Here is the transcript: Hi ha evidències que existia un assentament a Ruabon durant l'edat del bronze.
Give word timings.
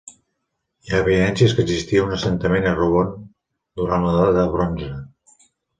Hi 0.87 0.93
ha 0.95 1.01
evidències 1.03 1.53
que 1.57 1.63
existia 1.65 2.07
un 2.07 2.17
assentament 2.17 2.67
a 2.71 2.75
Ruabon 2.81 3.15
durant 3.83 4.09
l'edat 4.11 4.35
del 4.41 4.53
bronze. 4.59 4.93